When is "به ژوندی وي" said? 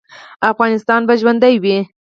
1.07-1.77